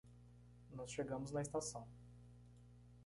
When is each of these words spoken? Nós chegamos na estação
Nós 0.73 0.89
chegamos 0.91 1.31
na 1.31 1.43
estação 1.43 1.87